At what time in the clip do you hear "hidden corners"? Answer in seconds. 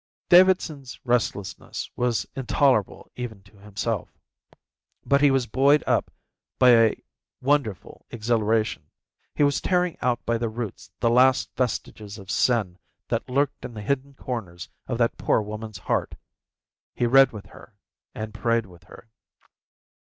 13.83-14.69